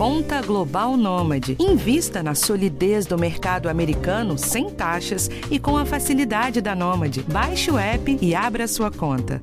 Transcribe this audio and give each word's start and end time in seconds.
Conta 0.00 0.40
Global 0.40 0.96
Nômade. 0.96 1.58
Invista 1.60 2.22
na 2.22 2.34
solidez 2.34 3.04
do 3.04 3.18
mercado 3.18 3.68
americano 3.68 4.38
sem 4.38 4.70
taxas 4.70 5.28
e 5.50 5.58
com 5.58 5.76
a 5.76 5.84
facilidade 5.84 6.62
da 6.62 6.74
Nômade. 6.74 7.22
Baixe 7.24 7.70
o 7.70 7.76
app 7.76 8.18
e 8.18 8.34
abra 8.34 8.66
sua 8.66 8.90
conta. 8.90 9.38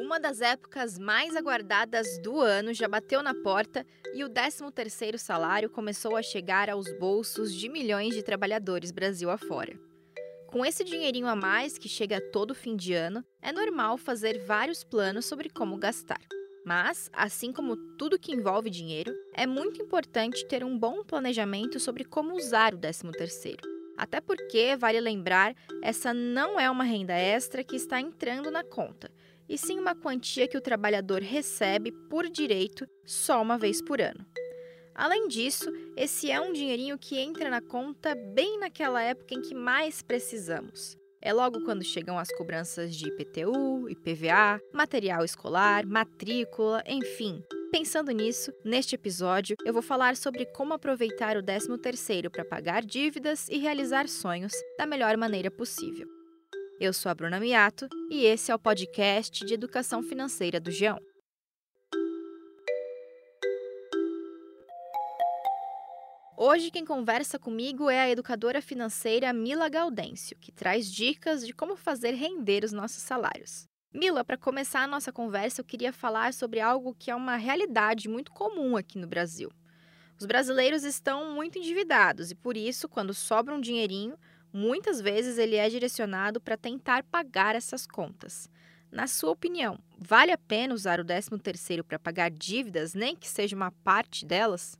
Uma 0.00 0.18
das 0.18 0.40
épocas 0.40 0.98
mais 0.98 1.36
aguardadas 1.36 2.06
do 2.22 2.40
ano 2.40 2.72
já 2.72 2.88
bateu 2.88 3.22
na 3.22 3.34
porta 3.34 3.84
e 4.14 4.24
o 4.24 4.30
13º 4.30 5.18
salário 5.18 5.68
começou 5.68 6.16
a 6.16 6.22
chegar 6.22 6.70
aos 6.70 6.90
bolsos 6.98 7.54
de 7.54 7.68
milhões 7.68 8.14
de 8.14 8.22
trabalhadores 8.22 8.90
Brasil 8.90 9.28
afora. 9.28 9.78
Com 10.56 10.64
esse 10.64 10.82
dinheirinho 10.82 11.26
a 11.26 11.36
mais 11.36 11.76
que 11.76 11.86
chega 11.86 12.18
todo 12.18 12.54
fim 12.54 12.76
de 12.76 12.94
ano, 12.94 13.22
é 13.42 13.52
normal 13.52 13.98
fazer 13.98 14.38
vários 14.38 14.82
planos 14.82 15.26
sobre 15.26 15.50
como 15.50 15.76
gastar. 15.76 16.18
Mas, 16.64 17.10
assim 17.12 17.52
como 17.52 17.76
tudo 17.98 18.18
que 18.18 18.32
envolve 18.32 18.70
dinheiro, 18.70 19.12
é 19.34 19.46
muito 19.46 19.82
importante 19.82 20.46
ter 20.46 20.64
um 20.64 20.78
bom 20.78 21.04
planejamento 21.04 21.78
sobre 21.78 22.04
como 22.04 22.34
usar 22.34 22.72
o 22.72 22.78
13º. 22.78 23.60
Até 23.98 24.18
porque, 24.18 24.74
vale 24.76 24.98
lembrar, 24.98 25.54
essa 25.82 26.14
não 26.14 26.58
é 26.58 26.70
uma 26.70 26.84
renda 26.84 27.12
extra 27.12 27.62
que 27.62 27.76
está 27.76 28.00
entrando 28.00 28.50
na 28.50 28.64
conta, 28.64 29.12
e 29.46 29.58
sim 29.58 29.78
uma 29.78 29.94
quantia 29.94 30.48
que 30.48 30.56
o 30.56 30.62
trabalhador 30.62 31.20
recebe 31.20 31.92
por 32.08 32.30
direito 32.30 32.88
só 33.04 33.42
uma 33.42 33.58
vez 33.58 33.82
por 33.82 34.00
ano. 34.00 34.24
Além 34.96 35.28
disso, 35.28 35.70
esse 35.94 36.30
é 36.30 36.40
um 36.40 36.54
dinheirinho 36.54 36.98
que 36.98 37.18
entra 37.18 37.50
na 37.50 37.60
conta 37.60 38.14
bem 38.14 38.58
naquela 38.58 39.02
época 39.02 39.34
em 39.34 39.42
que 39.42 39.54
mais 39.54 40.00
precisamos. 40.00 40.96
É 41.20 41.34
logo 41.34 41.62
quando 41.64 41.84
chegam 41.84 42.18
as 42.18 42.32
cobranças 42.34 42.96
de 42.96 43.08
IPTU, 43.08 43.90
IPVA, 43.90 44.58
material 44.72 45.22
escolar, 45.22 45.84
matrícula, 45.86 46.82
enfim. 46.86 47.42
Pensando 47.70 48.10
nisso, 48.10 48.50
neste 48.64 48.94
episódio 48.94 49.54
eu 49.66 49.72
vou 49.72 49.82
falar 49.82 50.16
sobre 50.16 50.46
como 50.46 50.72
aproveitar 50.72 51.36
o 51.36 51.42
13º 51.42 52.30
para 52.30 52.44
pagar 52.44 52.82
dívidas 52.82 53.48
e 53.50 53.58
realizar 53.58 54.08
sonhos 54.08 54.52
da 54.78 54.86
melhor 54.86 55.16
maneira 55.18 55.50
possível. 55.50 56.08
Eu 56.80 56.92
sou 56.94 57.10
a 57.10 57.14
Bruna 57.14 57.38
Miato 57.38 57.86
e 58.10 58.24
esse 58.24 58.50
é 58.50 58.54
o 58.54 58.58
podcast 58.58 59.44
de 59.44 59.52
educação 59.52 60.02
financeira 60.02 60.58
do 60.58 60.70
Geão. 60.70 60.98
Hoje 66.38 66.70
quem 66.70 66.84
conversa 66.84 67.38
comigo 67.38 67.88
é 67.88 67.98
a 67.98 68.10
educadora 68.10 68.60
financeira 68.60 69.32
Mila 69.32 69.70
Gaudêncio, 69.70 70.36
que 70.38 70.52
traz 70.52 70.92
dicas 70.92 71.46
de 71.46 71.54
como 71.54 71.76
fazer 71.76 72.10
render 72.10 72.62
os 72.62 72.72
nossos 72.72 73.02
salários. 73.02 73.64
Mila, 73.90 74.22
para 74.22 74.36
começar 74.36 74.82
a 74.82 74.86
nossa 74.86 75.10
conversa, 75.10 75.62
eu 75.62 75.64
queria 75.64 75.94
falar 75.94 76.34
sobre 76.34 76.60
algo 76.60 76.94
que 76.98 77.10
é 77.10 77.14
uma 77.14 77.36
realidade 77.36 78.06
muito 78.06 78.30
comum 78.32 78.76
aqui 78.76 78.98
no 78.98 79.06
Brasil. 79.06 79.50
Os 80.20 80.26
brasileiros 80.26 80.84
estão 80.84 81.32
muito 81.32 81.58
endividados 81.58 82.30
e, 82.30 82.34
por 82.34 82.54
isso, 82.54 82.86
quando 82.86 83.14
sobra 83.14 83.54
um 83.54 83.60
dinheirinho, 83.60 84.18
muitas 84.52 85.00
vezes 85.00 85.38
ele 85.38 85.56
é 85.56 85.70
direcionado 85.70 86.38
para 86.38 86.58
tentar 86.58 87.02
pagar 87.04 87.56
essas 87.56 87.86
contas. 87.86 88.46
Na 88.92 89.06
sua 89.06 89.30
opinião, 89.30 89.78
vale 89.98 90.32
a 90.32 90.38
pena 90.38 90.74
usar 90.74 91.00
o 91.00 91.04
13º 91.04 91.82
para 91.82 91.98
pagar 91.98 92.30
dívidas, 92.30 92.92
nem 92.92 93.16
que 93.16 93.26
seja 93.26 93.56
uma 93.56 93.70
parte 93.70 94.26
delas? 94.26 94.78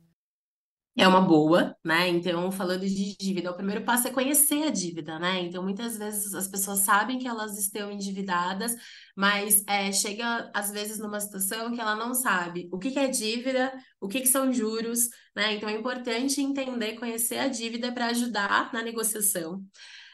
É 0.97 1.07
uma 1.07 1.21
boa, 1.21 1.75
né? 1.85 2.07
Então, 2.09 2.51
falando 2.51 2.81
de 2.81 3.15
dívida, 3.17 3.51
o 3.51 3.55
primeiro 3.55 3.83
passo 3.85 4.07
é 4.07 4.11
conhecer 4.11 4.63
a 4.63 4.71
dívida, 4.71 5.19
né? 5.19 5.41
Então, 5.41 5.61
muitas 5.63 5.97
vezes 5.97 6.33
as 6.33 6.47
pessoas 6.47 6.79
sabem 6.79 7.19
que 7.19 7.27
elas 7.27 7.57
estão 7.57 7.91
endividadas, 7.91 8.75
mas 9.15 9.63
é, 9.67 9.91
chega 9.91 10.49
às 10.53 10.71
vezes 10.71 10.97
numa 10.97 11.19
situação 11.19 11.71
que 11.71 11.79
ela 11.79 11.95
não 11.95 12.15
sabe 12.15 12.67
o 12.71 12.79
que 12.79 12.91
que 12.91 12.99
é 12.99 13.07
dívida, 13.07 13.71
o 14.01 14.07
que 14.07 14.21
que 14.21 14.27
são 14.27 14.51
juros, 14.51 15.07
né? 15.35 15.53
Então, 15.53 15.69
é 15.69 15.73
importante 15.73 16.41
entender, 16.41 16.95
conhecer 16.95 17.37
a 17.37 17.47
dívida 17.47 17.91
para 17.91 18.07
ajudar 18.07 18.73
na 18.73 18.81
negociação. 18.81 19.63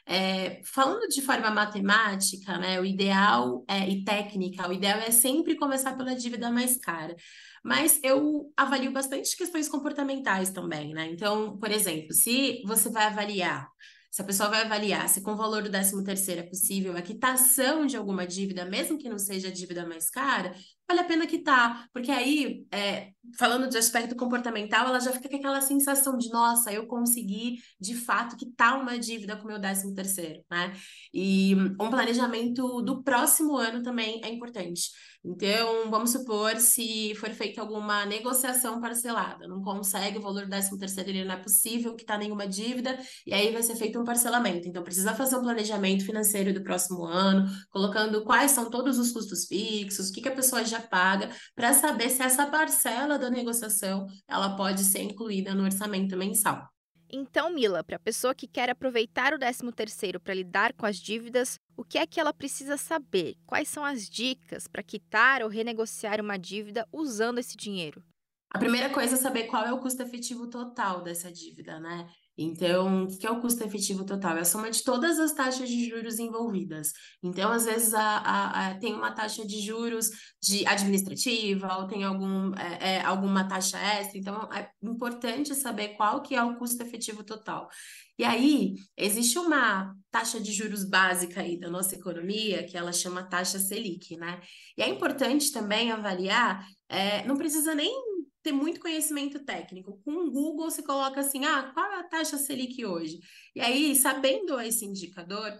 É, 0.05 0.61
falando 0.65 1.07
de 1.07 1.21
forma 1.21 1.49
matemática, 1.49 2.57
né, 2.57 2.79
o 2.79 2.85
ideal 2.85 3.63
é, 3.67 3.87
e 3.89 4.03
técnica, 4.03 4.67
o 4.67 4.73
ideal 4.73 4.99
é 4.99 5.11
sempre 5.11 5.55
começar 5.55 5.95
pela 5.95 6.15
dívida 6.15 6.51
mais 6.51 6.77
cara. 6.77 7.15
Mas 7.63 7.99
eu 8.03 8.51
avalio 8.57 8.91
bastante 8.91 9.37
questões 9.37 9.69
comportamentais 9.69 10.51
também, 10.51 10.93
né? 10.93 11.09
Então, 11.09 11.57
por 11.57 11.71
exemplo, 11.71 12.13
se 12.13 12.61
você 12.65 12.89
vai 12.89 13.05
avaliar 13.05 13.69
se 14.13 14.21
a 14.21 14.25
pessoa 14.25 14.47
vai 14.47 14.61
avaliar 14.61 15.09
se 15.09 15.21
com 15.21 15.31
o 15.31 15.35
valor 15.35 15.63
do 15.63 15.71
13 15.71 16.03
terceiro 16.03 16.41
é 16.41 16.43
possível 16.43 16.95
a 16.95 17.01
quitação 17.01 17.83
de 17.87 17.97
alguma 17.97 18.27
dívida, 18.27 18.63
mesmo 18.63 18.95
que 18.95 19.09
não 19.09 19.17
seja 19.17 19.47
a 19.47 19.51
dívida 19.51 19.87
mais 19.87 20.07
cara, 20.07 20.53
vale 20.87 21.01
a 21.01 21.03
pena 21.03 21.27
quitar, 21.27 21.87
porque 21.93 22.11
aí, 22.11 22.65
é, 22.71 23.11
falando 23.37 23.69
de 23.69 23.77
aspecto 23.77 24.15
comportamental, 24.15 24.87
ela 24.87 24.99
já 24.99 25.11
fica 25.11 25.29
com 25.29 25.37
aquela 25.37 25.61
sensação 25.61 26.17
de, 26.17 26.29
nossa, 26.29 26.71
eu 26.71 26.85
consegui, 26.87 27.57
de 27.79 27.95
fato, 27.95 28.35
quitar 28.35 28.79
uma 28.79 28.99
dívida 28.99 29.35
com 29.37 29.45
o 29.45 29.47
meu 29.47 29.59
13 29.59 29.93
terceiro, 29.95 30.43
né? 30.51 30.73
E 31.13 31.55
um 31.79 31.89
planejamento 31.89 32.81
do 32.81 33.01
próximo 33.01 33.55
ano 33.55 33.81
também 33.81 34.21
é 34.23 34.29
importante. 34.29 34.89
Então, 35.25 35.89
vamos 35.89 36.11
supor 36.11 36.57
se 36.57 37.15
for 37.15 37.29
feita 37.29 37.61
alguma 37.61 38.05
negociação 38.05 38.81
parcelada, 38.81 39.47
não 39.47 39.61
consegue 39.61 40.17
o 40.17 40.21
valor 40.21 40.43
do 40.43 40.49
13 40.49 40.77
terceiro, 40.77 41.09
ele 41.11 41.23
não 41.23 41.35
é 41.35 41.37
possível 41.37 41.95
quitar 41.95 42.19
nenhuma 42.19 42.45
dívida, 42.45 42.99
e 43.25 43.33
aí 43.33 43.53
vai 43.53 43.63
ser 43.63 43.75
feito 43.77 43.97
um 43.97 44.03
parcelamento. 44.03 44.67
Então, 44.67 44.83
precisa 44.83 45.15
fazer 45.15 45.37
um 45.37 45.41
planejamento 45.41 46.05
financeiro 46.05 46.53
do 46.53 46.61
próximo 46.61 47.05
ano, 47.05 47.49
colocando 47.69 48.23
quais 48.25 48.51
são 48.51 48.69
todos 48.69 48.99
os 48.99 49.11
custos 49.11 49.45
fixos, 49.45 50.09
o 50.09 50.13
que, 50.13 50.21
que 50.21 50.27
a 50.27 50.35
pessoa 50.35 50.65
já 50.65 50.72
paga, 50.79 51.29
para 51.55 51.73
saber 51.73 52.09
se 52.09 52.21
essa 52.21 52.45
parcela 52.47 53.17
da 53.17 53.29
negociação 53.29 54.07
ela 54.27 54.55
pode 54.55 54.83
ser 54.83 55.01
incluída 55.01 55.53
no 55.53 55.63
orçamento 55.63 56.15
mensal. 56.17 56.67
Então, 57.15 57.53
Mila, 57.53 57.83
para 57.83 57.97
a 57.97 57.99
pessoa 57.99 58.33
que 58.33 58.47
quer 58.47 58.71
aproveitar 58.71 59.33
o 59.33 59.37
13º 59.37 60.19
para 60.19 60.33
lidar 60.33 60.73
com 60.73 60.85
as 60.85 60.97
dívidas, 60.97 61.59
o 61.77 61.83
que 61.83 61.99
é 61.99 62.07
que 62.07 62.19
ela 62.19 62.33
precisa 62.33 62.75
saber? 62.75 63.35
Quais 63.45 63.67
são 63.67 63.85
as 63.85 64.09
dicas 64.09 64.67
para 64.67 64.81
quitar 64.81 65.43
ou 65.43 65.47
renegociar 65.47 66.19
uma 66.19 66.37
dívida 66.37 66.87
usando 66.91 67.37
esse 67.37 67.55
dinheiro? 67.55 68.03
A 68.49 68.57
primeira 68.57 68.89
coisa 68.89 69.13
é 69.13 69.17
saber 69.17 69.43
qual 69.43 69.63
é 69.63 69.71
o 69.71 69.79
custo 69.79 70.01
efetivo 70.01 70.47
total 70.47 71.03
dessa 71.03 71.31
dívida, 71.31 71.79
né? 71.79 72.09
Então, 72.37 73.03
o 73.03 73.17
que 73.17 73.27
é 73.27 73.31
o 73.31 73.39
custo 73.39 73.63
efetivo 73.63 74.05
total? 74.05 74.37
É 74.37 74.41
a 74.41 74.45
soma 74.45 74.71
de 74.71 74.83
todas 74.83 75.19
as 75.19 75.33
taxas 75.33 75.69
de 75.69 75.87
juros 75.87 76.17
envolvidas. 76.17 76.91
Então, 77.21 77.51
às 77.51 77.65
vezes, 77.65 77.93
a, 77.93 78.01
a, 78.01 78.67
a 78.69 78.79
tem 78.79 78.93
uma 78.95 79.11
taxa 79.11 79.45
de 79.45 79.61
juros 79.61 80.09
de 80.41 80.65
administrativa 80.65 81.77
ou 81.77 81.87
tem 81.87 82.03
algum, 82.03 82.53
é, 82.55 82.95
é, 82.95 83.01
alguma 83.01 83.47
taxa 83.47 83.77
extra. 83.77 84.17
Então, 84.17 84.49
é 84.51 84.67
importante 84.81 85.53
saber 85.53 85.89
qual 85.89 86.21
que 86.23 86.33
é 86.33 86.43
o 86.43 86.55
custo 86.57 86.81
efetivo 86.81 87.23
total. 87.23 87.69
E 88.17 88.23
aí, 88.23 88.75
existe 88.97 89.37
uma 89.37 89.93
taxa 90.11 90.39
de 90.39 90.51
juros 90.51 90.83
básica 90.83 91.41
aí 91.41 91.59
da 91.59 91.69
nossa 91.69 91.95
economia, 91.95 92.63
que 92.63 92.77
ela 92.77 92.91
chama 92.91 93.23
taxa 93.23 93.59
Selic, 93.59 94.17
né? 94.17 94.39
E 94.77 94.81
é 94.81 94.89
importante 94.89 95.51
também 95.51 95.91
avaliar, 95.91 96.65
é, 96.89 97.25
não 97.25 97.35
precisa 97.37 97.73
nem 97.73 98.12
ter 98.43 98.51
muito 98.51 98.79
conhecimento 98.81 99.43
técnico. 99.43 99.99
Com 100.03 100.11
o 100.11 100.31
Google, 100.31 100.69
você 100.69 100.83
coloca 100.83 101.21
assim: 101.21 101.45
ah, 101.45 101.71
qual 101.73 101.91
é 101.93 101.99
a 101.99 102.03
taxa 102.03 102.37
Selic 102.37 102.85
hoje? 102.85 103.19
E 103.55 103.61
aí, 103.61 103.95
sabendo 103.95 104.59
esse 104.59 104.85
indicador, 104.85 105.51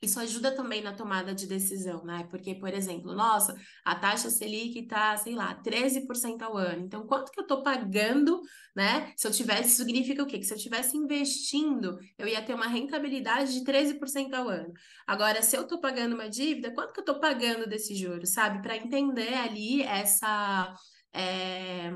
isso 0.00 0.20
ajuda 0.20 0.54
também 0.54 0.80
na 0.80 0.94
tomada 0.94 1.34
de 1.34 1.46
decisão, 1.46 2.04
né? 2.04 2.26
Porque, 2.30 2.54
por 2.54 2.72
exemplo, 2.72 3.14
nossa, 3.14 3.56
a 3.84 3.96
taxa 3.96 4.30
Selic 4.30 4.78
está, 4.78 5.16
sei 5.16 5.34
lá, 5.34 5.60
13% 5.60 6.42
ao 6.42 6.56
ano. 6.56 6.84
Então, 6.84 7.04
quanto 7.06 7.32
que 7.32 7.40
eu 7.40 7.42
estou 7.42 7.64
pagando, 7.64 8.40
né? 8.76 9.12
Se 9.16 9.26
eu 9.26 9.32
tivesse, 9.32 9.76
significa 9.76 10.22
o 10.22 10.26
quê? 10.26 10.38
Que 10.38 10.44
se 10.44 10.54
eu 10.54 10.58
tivesse 10.58 10.96
investindo, 10.96 11.98
eu 12.16 12.28
ia 12.28 12.42
ter 12.42 12.54
uma 12.54 12.68
rentabilidade 12.68 13.52
de 13.52 13.64
13% 13.64 14.32
ao 14.34 14.48
ano. 14.48 14.72
Agora, 15.06 15.42
se 15.42 15.56
eu 15.56 15.62
estou 15.62 15.80
pagando 15.80 16.14
uma 16.14 16.28
dívida, 16.28 16.72
quanto 16.72 16.92
que 16.92 17.00
eu 17.00 17.02
estou 17.02 17.18
pagando 17.18 17.68
desse 17.68 17.94
juro, 17.96 18.24
sabe? 18.24 18.62
Para 18.62 18.76
entender 18.76 19.34
ali 19.34 19.82
essa 19.82 20.72
é, 21.12 21.92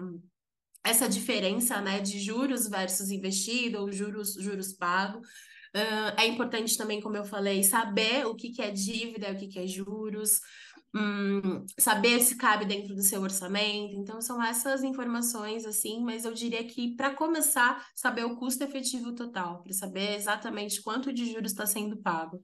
essa 0.85 1.09
diferença 1.09 1.81
né, 1.81 2.01
de 2.01 2.19
juros 2.19 2.69
versus 2.69 3.11
investido 3.11 3.81
ou 3.81 3.93
juros, 3.93 4.35
juros 4.35 4.73
pago. 4.73 5.21
Uh, 5.75 6.21
é 6.21 6.27
importante 6.27 6.77
também, 6.77 7.01
como 7.01 7.17
eu 7.17 7.25
falei, 7.25 7.63
saber 7.63 8.27
o 8.27 8.35
que, 8.35 8.51
que 8.51 8.61
é 8.61 8.71
dívida, 8.71 9.33
o 9.33 9.37
que, 9.37 9.49
que 9.49 9.59
é 9.59 9.67
juros, 9.67 10.39
um, 10.95 11.65
saber 11.79 12.21
se 12.21 12.37
cabe 12.37 12.67
dentro 12.67 12.95
do 12.95 13.03
seu 13.03 13.23
orçamento. 13.23 13.95
Então, 13.95 14.21
são 14.21 14.43
essas 14.43 14.83
informações, 14.83 15.65
assim, 15.65 16.03
mas 16.03 16.25
eu 16.25 16.35
diria 16.35 16.63
que, 16.65 16.95
para 16.95 17.15
começar, 17.15 17.87
saber 17.95 18.25
o 18.25 18.37
custo 18.37 18.65
efetivo 18.65 19.15
total, 19.15 19.63
para 19.63 19.73
saber 19.73 20.15
exatamente 20.17 20.83
quanto 20.83 21.13
de 21.13 21.33
juros 21.33 21.53
está 21.53 21.65
sendo 21.65 21.97
pago. 21.97 22.43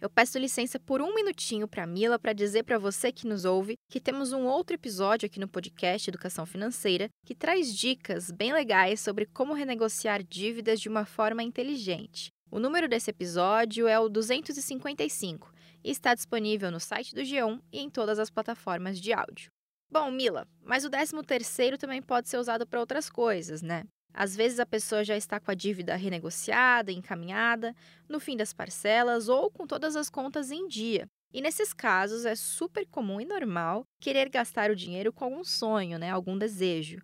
Eu 0.00 0.08
peço 0.08 0.38
licença 0.38 0.78
por 0.78 1.02
um 1.02 1.12
minutinho 1.12 1.66
para 1.66 1.84
Mila 1.84 2.20
para 2.20 2.32
dizer 2.32 2.62
para 2.62 2.78
você 2.78 3.10
que 3.10 3.26
nos 3.26 3.44
ouve 3.44 3.74
que 3.90 4.00
temos 4.00 4.32
um 4.32 4.44
outro 4.46 4.74
episódio 4.74 5.26
aqui 5.26 5.40
no 5.40 5.48
podcast 5.48 6.08
Educação 6.08 6.46
Financeira 6.46 7.08
que 7.26 7.34
traz 7.34 7.76
dicas 7.76 8.30
bem 8.30 8.52
legais 8.52 9.00
sobre 9.00 9.26
como 9.26 9.54
renegociar 9.54 10.22
dívidas 10.22 10.80
de 10.80 10.88
uma 10.88 11.04
forma 11.04 11.42
inteligente. 11.42 12.28
O 12.48 12.60
número 12.60 12.88
desse 12.88 13.10
episódio 13.10 13.88
é 13.88 13.98
o 13.98 14.08
255 14.08 15.52
e 15.82 15.90
está 15.90 16.14
disponível 16.14 16.70
no 16.70 16.78
site 16.78 17.12
do 17.12 17.22
G1 17.22 17.60
e 17.72 17.80
em 17.80 17.90
todas 17.90 18.20
as 18.20 18.30
plataformas 18.30 19.00
de 19.00 19.12
áudio. 19.12 19.50
Bom, 19.90 20.12
Mila, 20.12 20.46
mas 20.62 20.84
o 20.84 20.90
13º 20.90 21.76
também 21.76 22.00
pode 22.00 22.28
ser 22.28 22.38
usado 22.38 22.64
para 22.64 22.78
outras 22.78 23.10
coisas, 23.10 23.62
né? 23.62 23.82
Às 24.12 24.34
vezes 24.34 24.58
a 24.58 24.66
pessoa 24.66 25.04
já 25.04 25.16
está 25.16 25.38
com 25.38 25.50
a 25.50 25.54
dívida 25.54 25.94
renegociada, 25.96 26.90
encaminhada, 26.92 27.74
no 28.08 28.18
fim 28.18 28.36
das 28.36 28.52
parcelas 28.52 29.28
ou 29.28 29.50
com 29.50 29.66
todas 29.66 29.96
as 29.96 30.10
contas 30.10 30.50
em 30.50 30.66
dia. 30.66 31.06
E 31.32 31.40
nesses 31.40 31.72
casos 31.72 32.24
é 32.24 32.34
super 32.34 32.86
comum 32.86 33.20
e 33.20 33.24
normal 33.24 33.84
querer 34.00 34.28
gastar 34.28 34.70
o 34.70 34.76
dinheiro 34.76 35.12
com 35.12 35.24
algum 35.24 35.44
sonho, 35.44 35.98
né, 35.98 36.10
algum 36.10 36.38
desejo. 36.38 37.00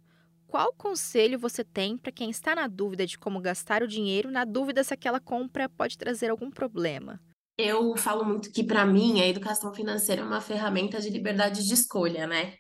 Qual 0.47 0.73
conselho 0.75 1.39
você 1.39 1.65
tem 1.65 1.97
para 1.99 2.13
quem 2.13 2.31
está 2.31 2.55
na 2.55 2.67
dúvida 2.67 3.07
de 3.07 3.19
como 3.19 3.41
gastar 3.41 3.83
o 3.83 3.89
dinheiro, 3.89 4.31
na 4.31 4.45
dúvida 4.45 4.83
se 4.85 4.95
aquela 4.95 5.21
compra 5.21 5.69
pode 5.69 5.99
trazer 5.99 6.31
algum 6.31 6.51
problema? 6.51 7.21
Eu 7.59 7.97
falo 7.97 8.25
muito 8.25 8.51
que, 8.53 8.65
para 8.65 8.85
mim, 8.85 9.21
a 9.21 9.27
educação 9.29 9.73
financeira 9.75 10.23
é 10.23 10.25
uma 10.25 10.41
ferramenta 10.41 11.01
de 11.01 11.11
liberdade 11.11 11.65
de 11.67 11.75
escolha, 11.75 12.27
né? 12.27 12.55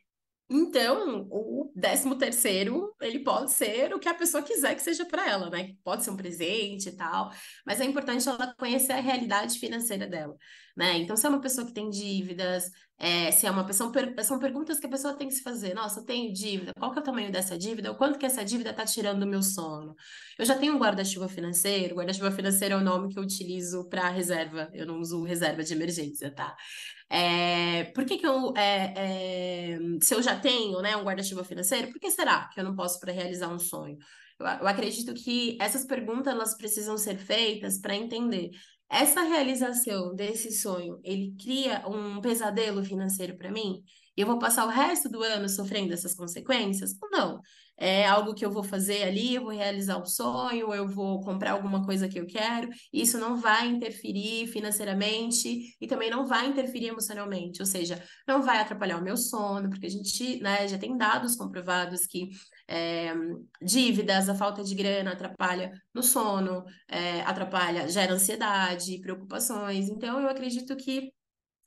Então, 0.56 1.26
o 1.32 1.72
décimo 1.74 2.16
terceiro, 2.16 2.94
ele 3.00 3.18
pode 3.24 3.50
ser 3.50 3.92
o 3.92 3.98
que 3.98 4.08
a 4.08 4.14
pessoa 4.14 4.40
quiser 4.40 4.76
que 4.76 4.82
seja 4.82 5.04
para 5.04 5.28
ela, 5.28 5.50
né? 5.50 5.74
Pode 5.82 6.04
ser 6.04 6.10
um 6.12 6.16
presente 6.16 6.90
e 6.90 6.96
tal, 6.96 7.32
mas 7.66 7.80
é 7.80 7.84
importante 7.84 8.28
ela 8.28 8.54
conhecer 8.54 8.92
a 8.92 9.00
realidade 9.00 9.58
financeira 9.58 10.06
dela, 10.06 10.36
né? 10.76 10.98
Então, 10.98 11.16
se 11.16 11.26
é 11.26 11.28
uma 11.28 11.40
pessoa 11.40 11.66
que 11.66 11.72
tem 11.74 11.90
dívidas, 11.90 12.70
é, 12.98 13.30
se 13.32 13.46
é 13.46 13.50
uma 13.50 13.66
pessoa, 13.66 13.92
são 14.22 14.38
perguntas 14.38 14.78
que 14.78 14.86
a 14.86 14.90
pessoa 14.90 15.14
tem 15.14 15.26
que 15.28 15.34
se 15.34 15.42
fazer. 15.42 15.74
Nossa, 15.74 16.00
eu 16.00 16.04
tenho 16.04 16.32
dívida, 16.32 16.72
qual 16.78 16.92
que 16.92 16.98
é 16.98 17.02
o 17.02 17.04
tamanho 17.04 17.30
dessa 17.32 17.58
dívida? 17.58 17.90
O 17.90 17.96
quanto 17.96 18.18
que 18.18 18.26
essa 18.26 18.44
dívida 18.44 18.70
está 18.70 18.84
tirando 18.84 19.20
do 19.20 19.26
meu 19.26 19.42
sono? 19.42 19.94
Eu 20.38 20.44
já 20.44 20.56
tenho 20.56 20.74
um 20.74 20.78
guarda-chuva 20.78 21.28
financeiro, 21.28 21.96
guarda-chuva 21.96 22.30
financeiro 22.30 22.74
é 22.74 22.76
o 22.78 22.80
nome 22.80 23.12
que 23.12 23.18
eu 23.18 23.22
utilizo 23.22 23.88
para 23.88 24.08
reserva, 24.08 24.70
eu 24.72 24.86
não 24.86 25.00
uso 25.00 25.22
reserva 25.24 25.64
de 25.64 25.74
emergência, 25.74 26.30
tá? 26.32 26.56
É, 27.10 27.84
por 27.94 28.04
que, 28.04 28.18
que 28.18 28.26
eu, 28.26 28.54
é, 28.56 29.74
é, 29.74 29.78
se 30.00 30.14
eu 30.14 30.22
já 30.22 30.38
tenho 30.38 30.80
né, 30.80 30.96
um 30.96 31.04
guarda-chuva 31.04 31.44
financeiro, 31.44 31.90
por 31.92 32.00
que 32.00 32.10
será 32.10 32.48
que 32.48 32.60
eu 32.60 32.64
não 32.64 32.74
posso 32.74 33.00
para 33.00 33.12
realizar 33.12 33.48
um 33.48 33.58
sonho? 33.58 33.98
Eu, 34.38 34.46
eu 34.46 34.68
acredito 34.68 35.12
que 35.14 35.58
essas 35.60 35.84
perguntas 35.84 36.32
elas 36.32 36.56
precisam 36.56 36.96
ser 36.96 37.16
feitas 37.16 37.78
para 37.78 37.94
entender 37.94 38.50
essa 38.94 39.22
realização 39.22 40.14
desse 40.14 40.52
sonho, 40.52 41.00
ele 41.02 41.34
cria 41.42 41.84
um 41.88 42.20
pesadelo 42.20 42.84
financeiro 42.84 43.36
para 43.36 43.50
mim? 43.50 43.82
E 44.16 44.20
eu 44.20 44.26
vou 44.26 44.38
passar 44.38 44.64
o 44.66 44.70
resto 44.70 45.08
do 45.08 45.22
ano 45.22 45.48
sofrendo 45.48 45.92
essas 45.92 46.14
consequências? 46.14 46.92
Não? 47.10 47.40
é 47.76 48.06
algo 48.06 48.34
que 48.34 48.44
eu 48.44 48.50
vou 48.50 48.62
fazer 48.62 49.02
ali, 49.02 49.34
eu 49.34 49.42
vou 49.42 49.52
realizar 49.52 49.98
um 49.98 50.06
sonho, 50.06 50.72
eu 50.72 50.86
vou 50.86 51.20
comprar 51.20 51.52
alguma 51.52 51.84
coisa 51.84 52.08
que 52.08 52.18
eu 52.18 52.26
quero, 52.26 52.68
isso 52.92 53.18
não 53.18 53.36
vai 53.36 53.66
interferir 53.68 54.46
financeiramente 54.46 55.76
e 55.80 55.86
também 55.86 56.10
não 56.10 56.26
vai 56.26 56.46
interferir 56.46 56.88
emocionalmente, 56.88 57.60
ou 57.60 57.66
seja, 57.66 58.02
não 58.26 58.42
vai 58.42 58.58
atrapalhar 58.58 58.98
o 58.98 59.04
meu 59.04 59.16
sono, 59.16 59.68
porque 59.68 59.86
a 59.86 59.90
gente 59.90 60.40
né, 60.40 60.68
já 60.68 60.78
tem 60.78 60.96
dados 60.96 61.36
comprovados 61.36 62.06
que 62.06 62.28
é, 62.68 63.12
dívidas, 63.60 64.28
a 64.28 64.34
falta 64.34 64.62
de 64.62 64.74
grana 64.74 65.12
atrapalha 65.12 65.72
no 65.92 66.02
sono, 66.02 66.64
é, 66.88 67.20
atrapalha, 67.22 67.88
gera 67.88 68.14
ansiedade, 68.14 69.00
preocupações. 69.00 69.88
Então, 69.88 70.20
eu 70.20 70.28
acredito 70.28 70.76
que 70.76 71.12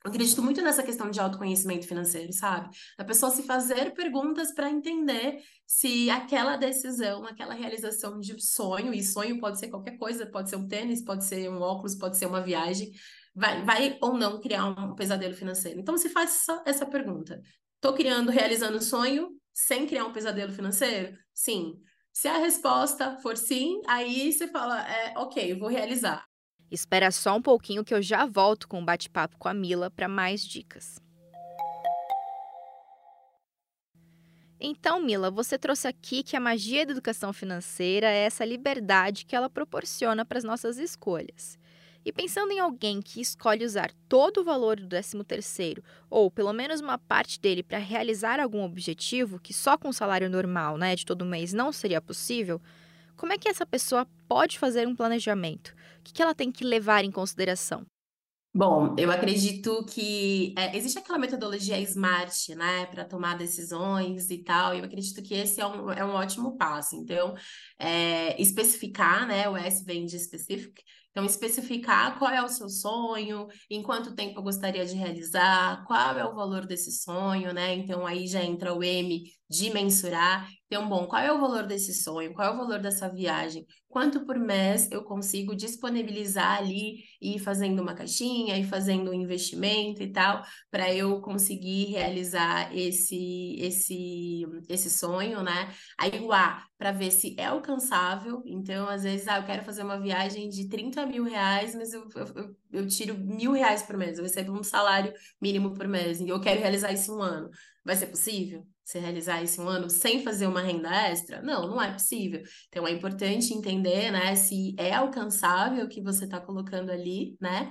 eu 0.04 0.10
acredito 0.10 0.40
muito 0.42 0.62
nessa 0.62 0.82
questão 0.82 1.10
de 1.10 1.18
autoconhecimento 1.18 1.86
financeiro, 1.86 2.32
sabe? 2.32 2.70
A 2.96 3.04
pessoa 3.04 3.32
se 3.32 3.42
fazer 3.42 3.92
perguntas 3.94 4.54
para 4.54 4.70
entender 4.70 5.42
se 5.66 6.08
aquela 6.08 6.56
decisão, 6.56 7.26
aquela 7.26 7.52
realização 7.52 8.20
de 8.20 8.40
sonho, 8.40 8.94
e 8.94 9.02
sonho 9.02 9.40
pode 9.40 9.58
ser 9.58 9.68
qualquer 9.68 9.98
coisa, 9.98 10.24
pode 10.24 10.50
ser 10.50 10.56
um 10.56 10.68
tênis, 10.68 11.04
pode 11.04 11.24
ser 11.24 11.50
um 11.50 11.60
óculos, 11.60 11.96
pode 11.96 12.16
ser 12.16 12.26
uma 12.26 12.40
viagem, 12.40 12.92
vai, 13.34 13.64
vai 13.64 13.98
ou 14.00 14.16
não 14.16 14.40
criar 14.40 14.66
um 14.66 14.94
pesadelo 14.94 15.34
financeiro. 15.34 15.80
Então, 15.80 15.98
se 15.98 16.10
essa, 16.16 16.62
essa 16.64 16.86
pergunta. 16.86 17.40
Estou 17.74 17.94
criando, 17.94 18.30
realizando 18.30 18.80
sonho 18.80 19.28
sem 19.58 19.88
criar 19.88 20.04
um 20.04 20.12
pesadelo 20.12 20.52
financeiro? 20.52 21.18
Sim. 21.34 21.82
Se 22.12 22.28
a 22.28 22.38
resposta 22.38 23.16
for 23.16 23.36
sim, 23.36 23.82
aí 23.88 24.32
você 24.32 24.46
fala, 24.46 24.88
é, 24.88 25.18
ok, 25.18 25.58
vou 25.58 25.68
realizar. 25.68 26.24
Espera 26.70 27.10
só 27.10 27.34
um 27.34 27.42
pouquinho 27.42 27.84
que 27.84 27.92
eu 27.92 28.00
já 28.00 28.24
volto 28.24 28.68
com 28.68 28.78
um 28.78 28.84
bate-papo 28.84 29.36
com 29.36 29.48
a 29.48 29.54
Mila 29.54 29.90
para 29.90 30.06
mais 30.06 30.44
dicas. 30.44 31.00
Então, 34.60 35.00
Mila, 35.00 35.28
você 35.28 35.58
trouxe 35.58 35.88
aqui 35.88 36.22
que 36.22 36.36
a 36.36 36.40
magia 36.40 36.86
da 36.86 36.92
educação 36.92 37.32
financeira 37.32 38.06
é 38.06 38.26
essa 38.26 38.44
liberdade 38.44 39.24
que 39.24 39.34
ela 39.34 39.50
proporciona 39.50 40.24
para 40.24 40.38
as 40.38 40.44
nossas 40.44 40.78
escolhas. 40.78 41.57
E 42.08 42.12
pensando 42.12 42.50
em 42.52 42.58
alguém 42.58 43.02
que 43.02 43.20
escolhe 43.20 43.66
usar 43.66 43.92
todo 44.08 44.38
o 44.40 44.44
valor 44.44 44.80
do 44.80 44.88
13º, 44.88 45.82
ou 46.08 46.30
pelo 46.30 46.54
menos 46.54 46.80
uma 46.80 46.96
parte 46.96 47.38
dele 47.38 47.62
para 47.62 47.76
realizar 47.76 48.40
algum 48.40 48.62
objetivo 48.62 49.38
que 49.38 49.52
só 49.52 49.76
com 49.76 49.90
o 49.90 49.92
salário 49.92 50.30
normal, 50.30 50.78
né, 50.78 50.96
de 50.96 51.04
todo 51.04 51.26
mês 51.26 51.52
não 51.52 51.70
seria 51.70 52.00
possível, 52.00 52.62
como 53.14 53.34
é 53.34 53.36
que 53.36 53.46
essa 53.46 53.66
pessoa 53.66 54.08
pode 54.26 54.58
fazer 54.58 54.88
um 54.88 54.96
planejamento? 54.96 55.74
O 55.98 56.02
que 56.02 56.22
ela 56.22 56.34
tem 56.34 56.50
que 56.50 56.64
levar 56.64 57.04
em 57.04 57.10
consideração? 57.10 57.84
Bom, 58.54 58.96
eu 58.98 59.10
acredito 59.10 59.84
que 59.84 60.54
é, 60.56 60.74
existe 60.74 60.98
aquela 60.98 61.18
metodologia 61.18 61.78
SMART, 61.78 62.54
né, 62.56 62.86
para 62.86 63.04
tomar 63.04 63.36
decisões 63.36 64.30
e 64.30 64.38
tal, 64.38 64.74
e 64.74 64.78
eu 64.78 64.84
acredito 64.86 65.22
que 65.22 65.34
esse 65.34 65.60
é 65.60 65.66
um, 65.66 65.92
é 65.92 66.02
um 66.02 66.12
ótimo 66.12 66.56
passo. 66.56 66.96
Então, 66.96 67.36
é, 67.78 68.40
especificar, 68.40 69.26
né, 69.26 69.46
o 69.46 69.54
S 69.58 69.84
vem 69.84 70.06
de 70.06 70.18
specific, 70.18 70.82
então, 71.18 71.26
especificar 71.26 72.16
qual 72.16 72.30
é 72.30 72.40
o 72.40 72.48
seu 72.48 72.68
sonho, 72.68 73.48
em 73.68 73.82
quanto 73.82 74.14
tempo 74.14 74.38
eu 74.38 74.42
gostaria 74.44 74.86
de 74.86 74.94
realizar, 74.94 75.84
qual 75.84 76.16
é 76.16 76.24
o 76.24 76.32
valor 76.32 76.64
desse 76.64 76.92
sonho, 76.92 77.52
né? 77.52 77.74
Então, 77.74 78.06
aí 78.06 78.28
já 78.28 78.40
entra 78.40 78.72
o 78.72 78.84
M 78.84 79.24
de 79.48 79.70
mensurar. 79.70 80.48
Então, 80.66 80.86
bom, 80.88 81.06
qual 81.06 81.22
é 81.22 81.32
o 81.32 81.40
valor 81.40 81.66
desse 81.66 81.94
sonho? 81.94 82.34
Qual 82.34 82.48
é 82.48 82.54
o 82.54 82.58
valor 82.58 82.78
dessa 82.80 83.08
viagem? 83.08 83.66
Quanto 83.88 84.26
por 84.26 84.38
mês 84.38 84.86
eu 84.90 85.02
consigo 85.02 85.56
disponibilizar 85.56 86.58
ali 86.58 87.02
e 87.20 87.38
fazendo 87.38 87.80
uma 87.80 87.94
caixinha 87.94 88.58
e 88.58 88.64
fazendo 88.64 89.10
um 89.10 89.14
investimento 89.14 90.02
e 90.02 90.12
tal, 90.12 90.42
para 90.70 90.92
eu 90.92 91.22
conseguir 91.22 91.86
realizar 91.86 92.76
esse, 92.76 93.56
esse, 93.58 94.42
esse 94.68 94.90
sonho, 94.90 95.42
né? 95.42 95.72
Aí 95.98 96.20
o 96.20 96.30
A, 96.32 96.62
para 96.76 96.92
ver 96.92 97.10
se 97.10 97.34
é 97.38 97.46
alcançável. 97.46 98.42
Então, 98.46 98.86
às 98.88 99.04
vezes, 99.04 99.26
ah, 99.28 99.38
eu 99.38 99.46
quero 99.46 99.64
fazer 99.64 99.82
uma 99.82 99.98
viagem 99.98 100.50
de 100.50 100.68
30 100.68 101.06
mil 101.06 101.24
reais, 101.24 101.74
mas 101.74 101.92
eu, 101.94 102.06
eu, 102.14 102.56
eu 102.72 102.86
tiro 102.86 103.16
mil 103.18 103.52
reais 103.52 103.82
por 103.82 103.96
mês, 103.96 104.18
eu 104.18 104.24
recebo 104.24 104.52
um 104.52 104.62
salário 104.62 105.12
mínimo 105.40 105.72
por 105.74 105.88
mês, 105.88 106.20
e 106.20 106.28
eu 106.28 106.40
quero 106.40 106.60
realizar 106.60 106.92
isso 106.92 107.16
um 107.16 107.22
ano. 107.22 107.48
Vai 107.84 107.96
ser 107.96 108.08
possível? 108.08 108.66
Você 108.88 109.00
realizar 109.00 109.42
isso 109.42 109.60
um 109.60 109.68
ano 109.68 109.90
sem 109.90 110.22
fazer 110.22 110.46
uma 110.46 110.62
renda 110.62 110.88
extra? 110.88 111.42
Não, 111.42 111.68
não 111.68 111.82
é 111.82 111.92
possível. 111.92 112.42
Então 112.68 112.88
é 112.88 112.90
importante 112.90 113.52
entender, 113.52 114.10
né, 114.10 114.34
se 114.34 114.74
é 114.78 114.94
alcançável 114.94 115.84
o 115.84 115.88
que 115.90 116.00
você 116.00 116.24
está 116.24 116.40
colocando 116.40 116.90
ali, 116.90 117.36
né? 117.38 117.70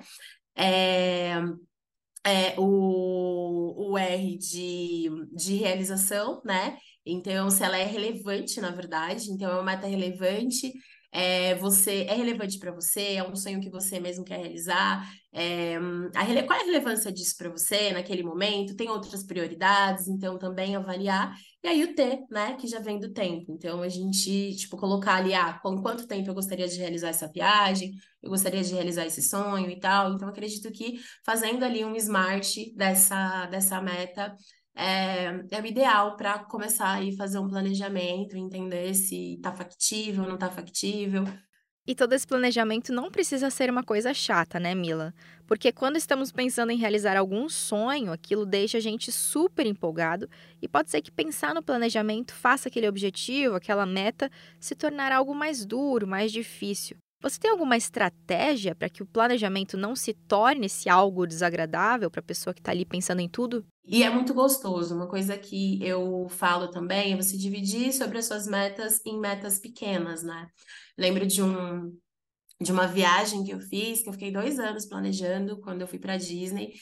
É, 0.56 1.42
é, 2.24 2.54
o, 2.60 3.94
o 3.94 3.98
R 3.98 4.38
de, 4.38 5.10
de 5.34 5.56
realização, 5.56 6.40
né? 6.46 6.78
Então, 7.04 7.50
se 7.50 7.64
ela 7.64 7.78
é 7.78 7.86
relevante, 7.86 8.62
na 8.62 8.70
verdade, 8.70 9.32
então 9.32 9.50
é 9.50 9.54
uma 9.56 9.64
meta 9.64 9.88
relevante, 9.88 10.72
é, 11.18 11.56
você 11.56 12.04
é 12.08 12.14
relevante 12.14 12.60
para 12.60 12.72
você, 12.72 13.16
é 13.16 13.28
um 13.28 13.36
sonho 13.36 13.60
que 13.60 13.72
você 13.72 14.00
mesmo 14.00 14.24
quer 14.24 14.38
realizar, 14.38 15.04
é, 15.34 15.76
a, 16.16 16.44
qual 16.44 16.60
é 16.60 16.62
a 16.62 16.66
relevância 16.66 17.12
disso 17.12 17.36
para 17.36 17.50
você 17.50 17.92
naquele 17.92 18.22
momento? 18.22 18.76
Tem 18.76 18.88
outras 18.88 19.24
prioridades, 19.24 20.08
então 20.08 20.38
também 20.38 20.76
avaliar. 20.76 21.36
E 21.64 21.68
aí 21.68 21.84
o 21.84 21.96
T, 21.96 22.24
né, 22.30 22.56
que 22.56 22.68
já 22.68 22.80
vem 22.80 23.00
do 23.00 23.12
tempo. 23.12 23.52
Então 23.52 23.82
a 23.82 23.90
gente, 23.90 24.56
tipo, 24.56 24.78
colocar 24.78 25.16
ali, 25.16 25.34
ah, 25.34 25.60
com 25.62 25.82
quanto 25.82 26.06
tempo 26.06 26.30
eu 26.30 26.36
gostaria 26.36 26.68
de 26.68 26.78
realizar 26.78 27.10
essa 27.10 27.28
viagem, 27.28 27.94
eu 28.22 28.30
gostaria 28.30 28.64
de 28.64 28.74
realizar 28.76 29.06
esse 29.08 29.24
sonho 29.24 29.72
e 29.72 29.80
tal. 29.80 30.14
Então 30.14 30.30
acredito 30.30 30.72
que 30.72 31.00
fazendo 31.26 31.66
ali 31.66 31.84
um 31.84 31.96
smart 31.96 32.74
dessa, 32.76 33.48
dessa 33.48 33.82
meta 33.82 34.36
é, 34.78 35.44
é 35.52 35.62
o 35.62 35.66
ideal 35.66 36.16
para 36.16 36.40
começar 36.40 37.02
a 37.02 37.12
fazer 37.18 37.40
um 37.40 37.48
planejamento, 37.48 38.38
entender 38.38 38.94
se 38.94 39.36
está 39.36 39.52
factível, 39.52 40.24
não 40.24 40.36
está 40.36 40.50
factível. 40.50 41.24
E 41.88 41.96
todo 41.96 42.12
esse 42.12 42.28
planejamento 42.28 42.92
não 42.92 43.10
precisa 43.10 43.50
ser 43.50 43.70
uma 43.70 43.82
coisa 43.82 44.14
chata, 44.14 44.60
né, 44.60 44.76
Mila? 44.76 45.14
Porque 45.48 45.72
quando 45.72 45.96
estamos 45.96 46.34
pensando 46.34 46.70
em 46.72 46.78
realizar 46.78 47.16
algum 47.16 47.48
sonho, 47.48 48.12
aquilo 48.12 48.46
deixa 48.46 48.78
a 48.78 48.82
gente 48.82 49.10
super 49.10 49.66
empolgado 49.66 50.30
e 50.62 50.68
pode 50.68 50.92
ser 50.92 51.02
que 51.02 51.10
pensar 51.10 51.56
no 51.56 51.64
planejamento 51.64 52.34
faça 52.34 52.68
aquele 52.68 52.90
objetivo, 52.90 53.56
aquela 53.56 53.86
meta, 53.86 54.30
se 54.60 54.76
tornar 54.76 55.14
algo 55.14 55.34
mais 55.34 55.66
duro, 55.66 56.06
mais 56.06 56.30
difícil. 56.30 56.98
Você 57.22 57.40
tem 57.40 57.50
alguma 57.50 57.76
estratégia 57.76 58.76
para 58.76 58.90
que 58.90 59.02
o 59.02 59.06
planejamento 59.06 59.76
não 59.76 59.96
se 59.96 60.14
torne 60.14 60.68
esse 60.68 60.88
algo 60.88 61.26
desagradável 61.26 62.12
para 62.12 62.20
a 62.20 62.24
pessoa 62.24 62.54
que 62.54 62.62
está 62.62 62.72
ali 62.72 62.86
pensando 62.86 63.22
em 63.22 63.28
tudo? 63.28 63.66
E 63.84 64.04
é 64.04 64.10
muito 64.10 64.34
gostoso. 64.34 64.94
Uma 64.96 65.08
coisa 65.08 65.38
que 65.38 65.84
eu 65.84 66.28
falo 66.30 66.70
também 66.70 67.14
é 67.14 67.16
você 67.16 67.36
dividir 67.38 67.92
sobre 67.92 68.20
as 68.20 68.26
suas 68.26 68.46
metas 68.46 69.02
em 69.06 69.20
metas 69.20 69.60
pequenas, 69.60 70.22
né? 70.22 70.48
Lembro 70.98 71.26
de 71.26 71.42
um 71.42 71.98
de 72.60 72.72
uma 72.72 72.88
viagem 72.88 73.44
que 73.44 73.52
eu 73.52 73.60
fiz, 73.60 74.02
que 74.02 74.10
eu 74.10 74.14
fiquei 74.14 74.32
dois 74.32 74.58
anos 74.58 74.88
planejando 74.88 75.60
quando 75.62 75.82
eu 75.82 75.88
fui 75.88 76.00
para 76.00 76.18
Disney. 76.18 76.74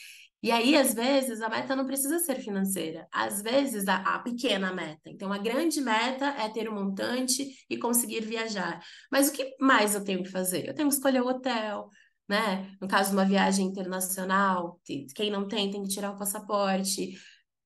E 0.45 0.51
aí, 0.51 0.77
às 0.77 0.93
vezes, 0.93 1.41
a 1.41 1.49
meta 1.49 1.75
não 1.75 1.87
precisa 1.87 2.19
ser 2.19 2.35
financeira. 2.35 3.07
Às 3.11 3.41
vezes, 3.41 3.87
a, 3.87 3.95
a, 3.95 4.19
pequena 4.19 4.71
meta. 4.71 5.09
Então, 5.09 5.33
a 5.33 5.39
grande 5.39 5.81
meta 5.81 6.27
é 6.39 6.47
ter 6.47 6.69
um 6.69 6.75
montante 6.75 7.65
e 7.67 7.75
conseguir 7.79 8.21
viajar. 8.21 8.79
Mas 9.11 9.27
o 9.27 9.31
que 9.31 9.55
mais 9.59 9.95
eu 9.95 10.03
tenho 10.03 10.21
que 10.21 10.29
fazer? 10.29 10.67
Eu 10.67 10.75
tenho 10.75 10.87
que 10.87 10.93
escolher 10.93 11.23
o 11.23 11.27
hotel, 11.27 11.89
né? 12.29 12.71
No 12.79 12.87
caso 12.87 13.09
de 13.09 13.15
uma 13.15 13.25
viagem 13.25 13.65
internacional, 13.65 14.79
quem 15.15 15.31
não 15.31 15.47
tem, 15.47 15.71
tem 15.71 15.81
que 15.81 15.89
tirar 15.89 16.11
o 16.11 16.17
passaporte 16.17 17.17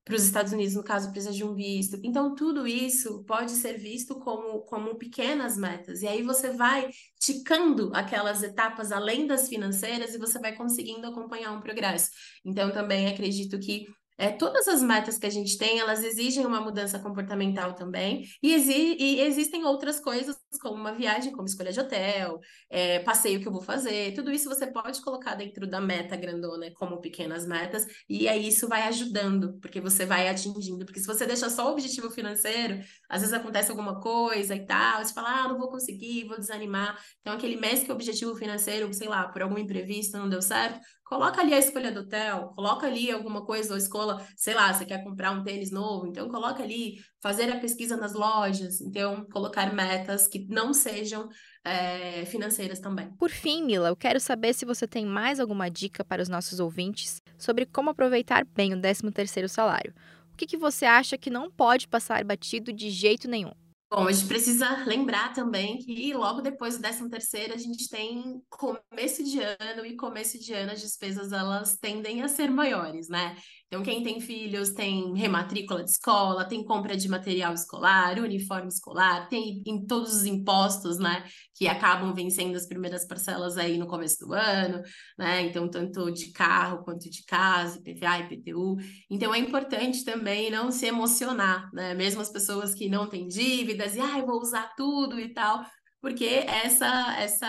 para 0.10 0.16
os 0.16 0.24
Estados 0.24 0.52
Unidos, 0.52 0.74
no 0.74 0.84
caso, 0.84 1.12
precisa 1.12 1.32
de 1.32 1.44
um 1.44 1.54
visto. 1.54 2.00
Então, 2.04 2.34
tudo 2.34 2.66
isso 2.66 3.24
pode 3.26 3.52
ser 3.52 3.78
visto 3.78 4.20
como, 4.20 4.62
como 4.62 4.96
pequenas 4.96 5.56
metas. 5.56 6.02
E 6.02 6.08
aí 6.08 6.24
você 6.24 6.50
vai 6.50 6.90
ticando 7.20 7.92
aquelas 7.94 8.42
etapas 8.42 8.92
além 8.92 9.28
das 9.28 9.48
financeiras 9.48 10.16
e 10.16 10.18
você 10.18 10.40
vai 10.40 10.56
conseguindo 10.56 11.06
acompanhar 11.06 11.52
um 11.52 11.62
progresso. 11.62 12.10
Então, 12.44 12.72
também 12.72 13.08
acredito 13.08 13.60
que 13.60 13.86
é, 14.20 14.32
todas 14.32 14.68
as 14.68 14.84
metas 14.84 15.18
que 15.18 15.26
a 15.26 15.30
gente 15.30 15.58
tem, 15.58 15.80
elas 15.80 16.04
exigem 16.04 16.46
uma 16.46 16.60
mudança 16.60 17.00
comportamental 17.00 17.74
também, 17.74 18.26
e, 18.44 18.54
exi 18.54 18.98
e 19.00 19.22
existem 19.22 19.64
outras 19.64 19.98
coisas, 19.98 20.36
como 20.62 20.76
uma 20.76 20.94
viagem, 20.94 21.32
como 21.32 21.48
escolha 21.48 21.72
de 21.72 21.80
hotel, 21.80 22.38
é, 22.70 23.00
passeio 23.00 23.40
que 23.40 23.48
eu 23.48 23.52
vou 23.52 23.62
fazer, 23.62 24.14
tudo 24.14 24.30
isso 24.30 24.50
você 24.50 24.68
pode 24.68 25.02
colocar 25.02 25.36
dentro 25.36 25.66
da 25.66 25.80
meta 25.80 26.18
grandona 26.18 26.70
como 26.74 27.00
pequenas 27.00 27.48
metas, 27.48 27.86
e 28.10 28.28
aí 28.28 28.50
isso 28.50 28.68
vai 28.68 28.82
ajudando, 28.90 29.58
porque 29.62 29.80
você 29.80 30.06
vai 30.06 30.28
atingindo, 30.28 30.86
porque 30.86 31.00
se 31.00 31.08
você 31.08 31.26
deixa 31.26 31.50
só 31.50 31.70
o 31.70 31.72
objetivo 31.72 32.12
financeiro, 32.12 32.82
às 33.08 33.22
vezes 33.22 33.34
acontece 33.34 33.72
alguma 33.72 34.02
coisa 34.02 34.54
e 34.54 34.66
tal, 34.66 35.02
você 35.04 35.14
fala, 35.14 35.46
ah, 35.46 35.48
não 35.48 35.58
vou 35.58 35.70
conseguir, 35.70 36.26
vou 36.26 36.38
desanimar, 36.38 37.00
então 37.22 37.34
aquele 37.34 37.56
mês 37.56 37.84
que 37.84 37.92
o 37.92 37.96
objetivo 37.96 38.36
financeiro, 38.36 38.94
sei 38.94 39.08
lá, 39.08 39.30
por 39.30 39.42
algum 39.42 39.58
imprevisto 39.58 40.18
não 40.18 40.28
deu 40.28 40.42
certo, 40.42 40.78
Coloca 41.10 41.42
ali 41.42 41.56
a 41.56 41.58
escolha 41.58 41.92
do 41.92 42.02
hotel, 42.02 42.54
coloca 42.56 42.86
ali 42.86 43.10
alguma 43.10 43.44
coisa, 43.44 43.74
ou 43.74 43.80
escola, 43.80 44.24
sei 44.38 44.54
lá, 44.54 44.72
você 44.72 44.86
quer 44.86 45.04
comprar 45.04 45.32
um 45.32 45.44
tênis 45.44 45.72
novo, 45.72 46.06
então 46.06 46.30
coloca 46.30 46.62
ali, 46.62 47.00
fazer 47.20 47.52
a 47.52 47.60
pesquisa 47.60 47.98
nas 47.98 48.14
lojas, 48.14 48.80
então 48.80 49.26
colocar 49.32 49.74
metas 49.74 50.28
que 50.28 50.46
não 50.48 50.72
sejam 50.72 51.28
é, 51.66 52.26
financeiras 52.26 52.80
também. 52.80 53.12
Por 53.18 53.32
fim, 53.32 53.64
Mila, 53.64 53.90
eu 53.90 53.96
quero 53.96 54.20
saber 54.20 54.54
se 54.54 54.66
você 54.66 54.86
tem 54.86 55.04
mais 55.04 55.40
alguma 55.40 55.68
dica 55.68 56.06
para 56.06 56.22
os 56.22 56.30
nossos 56.30 56.60
ouvintes 56.60 57.20
sobre 57.40 57.66
como 57.66 57.90
aproveitar 57.90 58.46
bem 58.46 58.76
o 58.76 58.78
13º 58.78 59.48
salário. 59.48 59.96
O 60.32 60.38
que, 60.38 60.46
que 60.46 60.58
você 60.58 60.86
acha 60.86 61.18
que 61.18 61.32
não 61.32 61.50
pode 61.50 61.88
passar 61.88 62.24
batido 62.24 62.72
de 62.72 62.92
jeito 62.92 63.28
nenhum? 63.28 63.52
Bom, 63.92 64.08
a 64.08 64.12
gente 64.12 64.28
precisa 64.28 64.84
lembrar 64.86 65.34
também 65.34 65.80
que 65.80 66.14
logo 66.14 66.42
depois 66.42 66.76
do 66.76 66.82
13 66.82 67.10
terceiro 67.10 67.56
a 67.56 67.58
gente 67.58 67.90
tem 67.90 68.40
começo 68.48 69.24
de 69.24 69.40
ano 69.42 69.84
e 69.84 69.96
começo 69.96 70.38
de 70.38 70.54
ano 70.54 70.72
as 70.72 70.80
despesas 70.80 71.32
elas 71.32 71.76
tendem 71.76 72.22
a 72.22 72.28
ser 72.28 72.52
maiores, 72.52 73.10
né? 73.10 73.36
Então, 73.70 73.84
quem 73.84 74.02
tem 74.02 74.20
filhos 74.20 74.72
tem 74.72 75.14
rematrícula 75.16 75.84
de 75.84 75.92
escola, 75.92 76.44
tem 76.44 76.66
compra 76.66 76.98
de 76.98 77.08
material 77.08 77.54
escolar, 77.54 78.18
uniforme 78.18 78.68
escolar, 78.68 79.30
tem 79.30 79.62
em 79.64 79.86
todos 79.86 80.12
os 80.12 80.26
impostos, 80.26 80.98
né, 80.98 81.24
que 81.54 81.68
acabam 81.68 82.12
vencendo 82.12 82.56
as 82.56 82.66
primeiras 82.66 83.06
parcelas 83.06 83.60
aí 83.60 83.78
no 83.78 83.86
começo 83.86 84.26
do 84.26 84.34
ano, 84.34 84.82
né? 85.16 85.42
Então, 85.44 85.70
tanto 85.70 86.10
de 86.12 86.32
carro 86.32 86.84
quanto 86.84 87.08
de 87.08 87.24
casa, 87.26 87.78
IPVA, 87.78 88.20
IPTU. 88.22 88.78
Então, 89.08 89.36
é 89.36 89.38
importante 89.38 90.04
também 90.04 90.50
não 90.50 90.72
se 90.72 90.88
emocionar, 90.88 91.70
né? 91.72 91.94
Mesmo 91.94 92.22
as 92.22 92.32
pessoas 92.32 92.74
que 92.74 92.90
não 92.90 93.08
têm 93.08 93.28
dívidas 93.28 93.96
e, 93.96 94.00
ah, 94.00 94.20
vou 94.26 94.42
usar 94.42 94.74
tudo 94.76 95.20
e 95.20 95.32
tal, 95.32 95.64
porque 96.02 96.26
essa 96.48 96.88
essa 97.18 97.48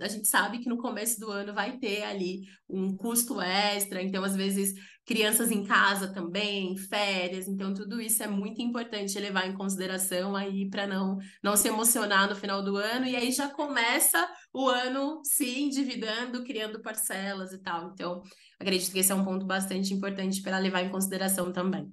a 0.00 0.08
gente 0.08 0.26
sabe 0.26 0.58
que 0.58 0.68
no 0.68 0.78
começo 0.78 1.20
do 1.20 1.30
ano 1.30 1.54
vai 1.54 1.78
ter 1.78 2.02
ali 2.02 2.40
um 2.68 2.96
custo 2.96 3.40
extra, 3.40 4.02
então 4.02 4.24
às 4.24 4.34
vezes 4.34 4.74
crianças 5.04 5.50
em 5.50 5.64
casa 5.64 6.12
também, 6.12 6.76
férias, 6.76 7.48
então 7.48 7.74
tudo 7.74 8.00
isso 8.00 8.22
é 8.22 8.26
muito 8.26 8.62
importante 8.62 9.18
levar 9.18 9.46
em 9.46 9.54
consideração 9.54 10.36
aí 10.36 10.68
para 10.70 10.86
não 10.86 11.18
não 11.42 11.56
se 11.56 11.68
emocionar 11.68 12.28
no 12.28 12.36
final 12.36 12.62
do 12.62 12.76
ano 12.76 13.06
e 13.06 13.16
aí 13.16 13.32
já 13.32 13.48
começa 13.48 14.28
o 14.52 14.68
ano 14.68 15.20
se 15.24 15.60
endividando, 15.60 16.44
criando 16.44 16.80
parcelas 16.82 17.52
e 17.52 17.58
tal. 17.62 17.90
Então, 17.92 18.22
acredito 18.58 18.92
que 18.92 18.98
esse 19.00 19.12
é 19.12 19.14
um 19.14 19.24
ponto 19.24 19.46
bastante 19.46 19.92
importante 19.92 20.42
para 20.42 20.58
levar 20.58 20.82
em 20.82 20.90
consideração 20.90 21.52
também. 21.52 21.92